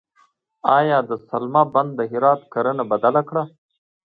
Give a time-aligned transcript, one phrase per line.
[0.77, 3.43] آیا د سلما بند د هرات کرنه بدله کړه؟